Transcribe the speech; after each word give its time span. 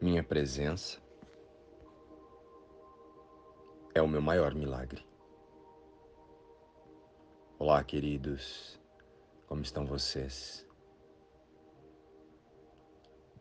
Minha 0.00 0.22
presença 0.22 1.00
é 3.94 4.02
o 4.02 4.08
meu 4.08 4.20
maior 4.20 4.54
milagre. 4.54 5.06
Olá, 7.58 7.82
queridos, 7.82 8.78
como 9.46 9.62
estão 9.62 9.86
vocês? 9.86 10.66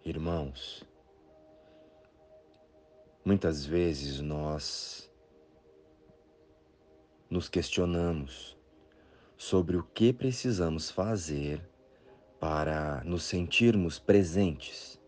Irmãos, 0.06 0.88
muitas 3.26 3.66
vezes 3.66 4.22
nós 4.22 5.12
nos 7.30 7.50
questionamos 7.50 8.56
sobre 9.36 9.76
o 9.76 9.84
que 9.84 10.14
precisamos 10.14 10.92
fazer 10.92 11.68
para 12.40 13.04
nos 13.04 13.24
sentirmos 13.24 13.98
presentes 14.00 15.02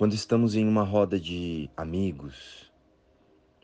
Quando 0.00 0.14
estamos 0.14 0.54
em 0.54 0.66
uma 0.66 0.82
roda 0.82 1.20
de 1.20 1.70
amigos, 1.76 2.72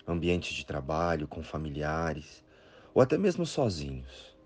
ambiente 0.07 0.55
de 0.55 0.67
trabalho, 0.67 1.27
com 1.27 1.43
familiares, 1.43 2.45
ou 2.93 3.01
até 3.01 3.17
mesmo 3.17 3.47
sozinhos, 3.47 4.37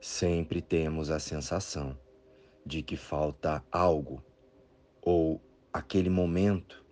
sempre 0.00 0.62
temos 0.62 1.10
a 1.10 1.18
sensação 1.18 1.94
de 2.64 2.82
que 2.82 2.96
falta 2.96 3.62
algo 3.70 4.24
ou 5.02 5.42
aquele 5.70 6.08
momento 6.08 6.82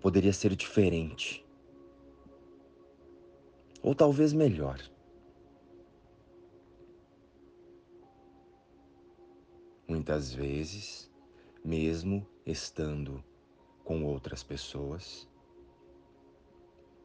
poderia 0.00 0.32
ser 0.32 0.56
diferente. 0.56 1.46
Ou 3.80 3.94
talvez 3.94 4.32
melhor. 4.32 4.80
Muitas 9.86 10.34
vezes, 10.34 11.08
mesmo 11.64 12.26
estando 12.44 13.22
com 13.86 14.04
outras 14.04 14.42
pessoas, 14.42 15.28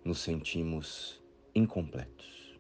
nos 0.03 0.19
sentimos 0.19 1.23
incompletos. 1.53 2.59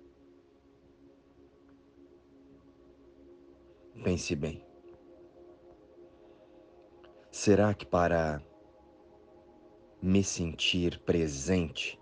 Pense 4.03 4.35
bem. 4.35 4.63
Será 7.31 7.73
que 7.73 7.85
para 7.85 8.43
me 9.99 10.23
sentir 10.23 10.99
presente, 10.99 11.99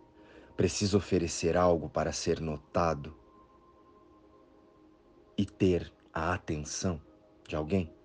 preciso 0.58 0.98
oferecer 0.98 1.56
algo 1.56 1.90
para 1.90 2.12
ser 2.12 2.42
notado 2.42 3.18
e 5.38 5.46
ter 5.46 5.94
a 6.14 6.34
atenção 6.34 7.02
de 7.48 7.56
alguém? 7.56 7.99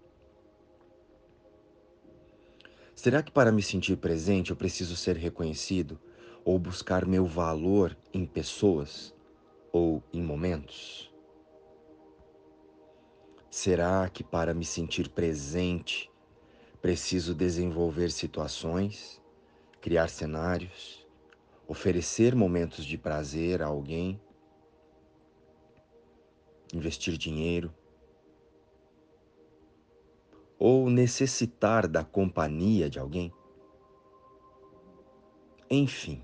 Será 3.04 3.22
que 3.22 3.30
para 3.30 3.52
me 3.52 3.62
sentir 3.62 3.98
presente 3.98 4.50
eu 4.50 4.56
preciso 4.56 4.96
ser 4.96 5.14
reconhecido 5.14 6.00
ou 6.42 6.58
buscar 6.58 7.04
meu 7.04 7.26
valor 7.26 7.94
em 8.14 8.24
pessoas 8.24 9.14
ou 9.70 10.02
em 10.10 10.22
momentos? 10.22 11.12
Será 13.50 14.08
que 14.08 14.24
para 14.24 14.54
me 14.54 14.64
sentir 14.64 15.10
presente 15.10 16.10
preciso 16.80 17.34
desenvolver 17.34 18.10
situações, 18.10 19.20
criar 19.82 20.08
cenários, 20.08 21.06
oferecer 21.68 22.34
momentos 22.34 22.86
de 22.86 22.96
prazer 22.96 23.60
a 23.60 23.66
alguém, 23.66 24.18
investir 26.72 27.18
dinheiro? 27.18 27.70
Ou 30.58 30.88
necessitar 30.88 31.86
da 31.86 32.04
companhia 32.04 32.88
de 32.88 32.98
alguém? 32.98 33.32
Enfim, 35.70 36.22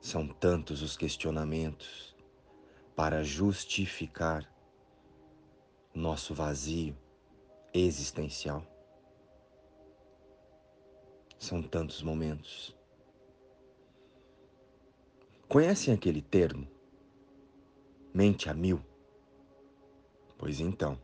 são 0.00 0.26
tantos 0.26 0.82
os 0.82 0.96
questionamentos 0.96 2.16
para 2.94 3.22
justificar 3.22 4.50
nosso 5.94 6.34
vazio 6.34 6.96
existencial. 7.72 8.64
São 11.38 11.62
tantos 11.62 12.02
momentos. 12.02 12.76
Conhecem 15.48 15.92
aquele 15.92 16.22
termo? 16.22 16.66
Mente 18.12 18.48
a 18.48 18.54
mil? 18.54 18.80
Pois 20.38 20.60
então, 20.60 20.98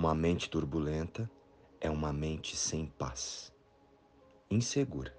uma 0.00 0.14
mente 0.14 0.48
turbulenta 0.48 1.30
é 1.78 1.90
uma 1.90 2.10
mente 2.10 2.56
sem 2.56 2.86
paz, 2.86 3.52
insegura. 4.50 5.14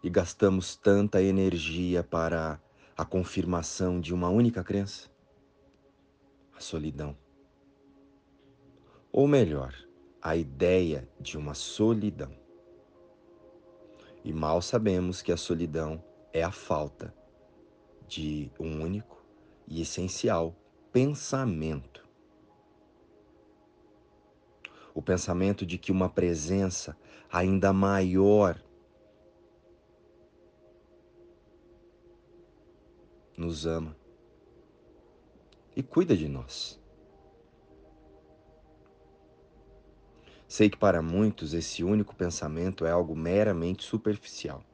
E 0.00 0.08
gastamos 0.08 0.76
tanta 0.76 1.20
energia 1.20 2.04
para 2.04 2.62
a 2.96 3.04
confirmação 3.04 4.00
de 4.00 4.14
uma 4.14 4.28
única 4.28 4.62
crença? 4.62 5.10
A 6.56 6.60
solidão. 6.60 7.18
Ou 9.10 9.26
melhor, 9.26 9.74
a 10.22 10.36
ideia 10.36 11.08
de 11.18 11.36
uma 11.36 11.52
solidão. 11.52 12.32
E 14.22 14.32
mal 14.32 14.62
sabemos 14.62 15.20
que 15.20 15.32
a 15.32 15.36
solidão 15.36 16.00
é 16.32 16.44
a 16.44 16.52
falta 16.52 17.12
de 18.06 18.52
um 18.60 18.84
único 18.84 19.20
e 19.66 19.82
essencial 19.82 20.54
pensamento. 20.96 22.08
O 24.94 25.02
pensamento 25.02 25.66
de 25.66 25.76
que 25.76 25.92
uma 25.92 26.08
presença 26.08 26.96
ainda 27.30 27.70
maior 27.70 28.58
nos 33.36 33.66
ama 33.66 33.94
e 35.76 35.82
cuida 35.82 36.16
de 36.16 36.28
nós. 36.28 36.80
Sei 40.48 40.70
que 40.70 40.78
para 40.78 41.02
muitos 41.02 41.52
esse 41.52 41.84
único 41.84 42.16
pensamento 42.16 42.86
é 42.86 42.90
algo 42.90 43.14
meramente 43.14 43.84
superficial. 43.84 44.64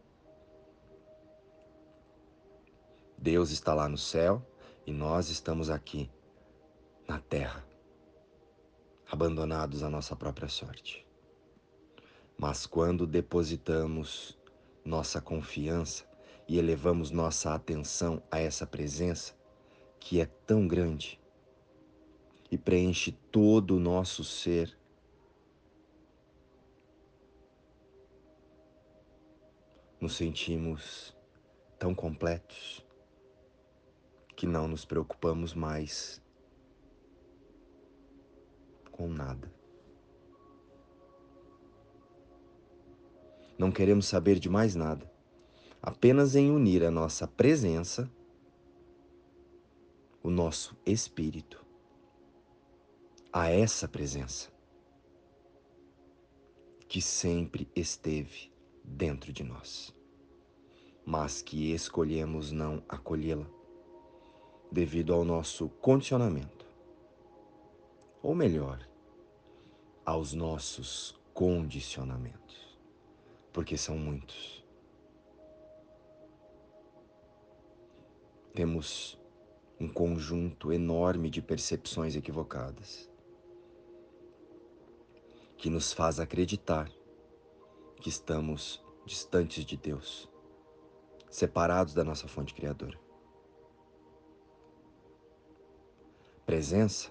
Deus 3.18 3.50
está 3.50 3.74
lá 3.74 3.88
no 3.88 3.98
céu 3.98 4.51
e 4.86 4.92
nós 4.92 5.28
estamos 5.28 5.70
aqui, 5.70 6.10
na 7.06 7.18
terra, 7.20 7.64
abandonados 9.10 9.82
à 9.82 9.90
nossa 9.90 10.16
própria 10.16 10.48
sorte. 10.48 11.06
Mas 12.36 12.66
quando 12.66 13.06
depositamos 13.06 14.38
nossa 14.84 15.20
confiança 15.20 16.04
e 16.48 16.58
elevamos 16.58 17.10
nossa 17.10 17.54
atenção 17.54 18.22
a 18.30 18.40
essa 18.40 18.66
presença, 18.66 19.34
que 20.00 20.20
é 20.20 20.26
tão 20.26 20.66
grande 20.66 21.20
e 22.50 22.58
preenche 22.58 23.12
todo 23.30 23.76
o 23.76 23.80
nosso 23.80 24.24
ser, 24.24 24.76
nos 30.00 30.16
sentimos 30.16 31.16
tão 31.78 31.94
completos 31.94 32.84
que 34.42 34.46
não 34.48 34.66
nos 34.66 34.84
preocupamos 34.84 35.54
mais 35.54 36.20
com 38.90 39.06
nada. 39.06 39.48
Não 43.56 43.70
queremos 43.70 44.06
saber 44.06 44.40
de 44.40 44.48
mais 44.48 44.74
nada, 44.74 45.08
apenas 45.80 46.34
em 46.34 46.50
unir 46.50 46.82
a 46.82 46.90
nossa 46.90 47.28
presença, 47.28 48.10
o 50.24 50.28
nosso 50.28 50.76
espírito, 50.84 51.64
a 53.32 53.48
essa 53.48 53.86
presença 53.86 54.50
que 56.88 57.00
sempre 57.00 57.70
esteve 57.76 58.52
dentro 58.82 59.32
de 59.32 59.44
nós, 59.44 59.94
mas 61.06 61.42
que 61.42 61.72
escolhemos 61.72 62.50
não 62.50 62.82
acolhê-la 62.88 63.61
devido 64.72 65.12
ao 65.12 65.22
nosso 65.22 65.68
condicionamento. 65.68 66.64
Ou 68.22 68.34
melhor, 68.34 68.88
aos 70.02 70.32
nossos 70.32 71.14
condicionamentos, 71.34 72.78
porque 73.52 73.76
são 73.76 73.98
muitos. 73.98 74.64
Temos 78.54 79.20
um 79.78 79.88
conjunto 79.88 80.72
enorme 80.72 81.28
de 81.28 81.42
percepções 81.42 82.16
equivocadas 82.16 83.10
que 85.58 85.68
nos 85.68 85.92
faz 85.92 86.18
acreditar 86.18 86.90
que 88.00 88.08
estamos 88.08 88.82
distantes 89.04 89.64
de 89.64 89.76
Deus, 89.76 90.28
separados 91.30 91.94
da 91.94 92.02
nossa 92.02 92.26
fonte 92.26 92.54
criadora. 92.54 93.11
Presença 96.52 97.10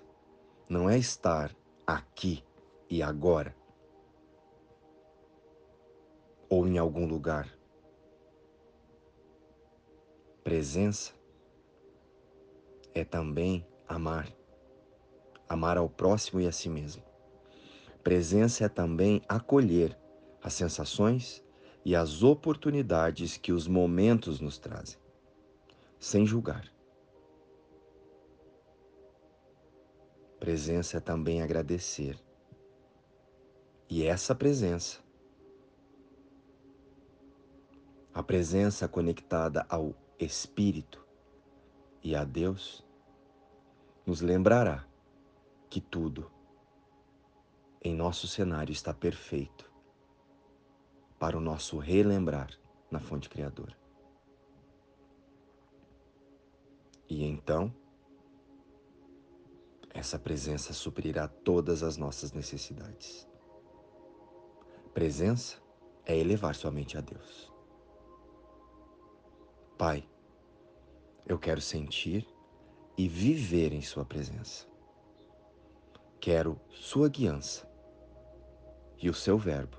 não 0.69 0.87
é 0.87 0.99
estar 0.99 1.51
aqui 1.87 2.43
e 2.87 3.01
agora 3.01 3.55
ou 6.47 6.67
em 6.67 6.77
algum 6.77 7.07
lugar. 7.07 7.49
Presença 10.43 11.13
é 12.93 13.03
também 13.03 13.65
amar, 13.87 14.31
amar 15.49 15.75
ao 15.75 15.89
próximo 15.89 16.39
e 16.39 16.45
a 16.45 16.51
si 16.51 16.69
mesmo. 16.69 17.03
Presença 18.03 18.65
é 18.65 18.69
também 18.69 19.23
acolher 19.27 19.97
as 20.43 20.53
sensações 20.53 21.43
e 21.83 21.95
as 21.95 22.21
oportunidades 22.21 23.37
que 23.37 23.51
os 23.51 23.67
momentos 23.67 24.39
nos 24.39 24.59
trazem, 24.59 24.99
sem 25.97 26.27
julgar. 26.27 26.71
Presença 30.41 30.97
é 30.97 30.99
também 30.99 31.41
agradecer. 31.41 32.19
E 33.89 34.03
essa 34.03 34.35
presença 34.35 34.99
a 38.13 38.21
presença 38.21 38.87
conectada 38.87 39.65
ao 39.69 39.95
Espírito 40.19 41.05
e 42.03 42.15
a 42.15 42.25
Deus, 42.25 42.85
nos 44.05 44.21
lembrará 44.21 44.85
que 45.69 45.79
tudo 45.79 46.29
em 47.81 47.95
nosso 47.95 48.27
cenário 48.27 48.73
está 48.73 48.93
perfeito 48.93 49.71
para 51.17 51.37
o 51.37 51.41
nosso 51.41 51.77
relembrar 51.77 52.49
na 52.89 52.99
fonte 52.99 53.29
criadora. 53.29 53.77
E 57.07 57.23
então, 57.23 57.73
essa 59.93 60.17
presença 60.17 60.73
suprirá 60.73 61.27
todas 61.27 61.83
as 61.83 61.97
nossas 61.97 62.31
necessidades. 62.31 63.27
Presença 64.93 65.57
é 66.05 66.17
elevar 66.17 66.55
sua 66.55 66.71
mente 66.71 66.97
a 66.97 67.01
Deus. 67.01 67.51
Pai, 69.77 70.07
eu 71.25 71.39
quero 71.39 71.61
sentir 71.61 72.27
e 72.97 73.07
viver 73.07 73.73
em 73.73 73.81
Sua 73.81 74.05
presença. 74.05 74.67
Quero 76.19 76.59
Sua 76.69 77.09
guiança 77.09 77.67
e 78.97 79.09
o 79.09 79.13
Seu 79.13 79.37
Verbo 79.37 79.77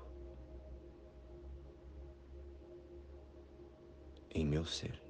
em 4.33 4.45
meu 4.45 4.65
ser. 4.65 5.01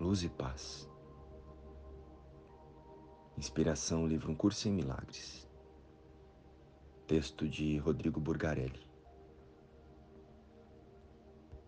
Luz 0.00 0.22
e 0.24 0.28
paz. 0.28 0.91
Inspiração, 3.42 4.06
livro 4.06 4.30
Um 4.30 4.36
Curso 4.36 4.68
em 4.68 4.72
Milagres. 4.72 5.48
Texto 7.08 7.48
de 7.48 7.76
Rodrigo 7.76 8.20
Burgarelli. 8.20 8.91